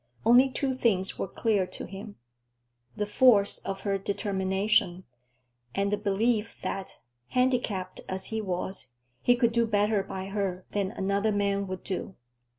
[0.25, 2.15] Only two things were clear to him:
[2.95, 5.03] the force of her determination,
[5.75, 8.87] and the belief that, handicapped as he was,
[9.21, 12.15] he could do better by her than another man would do.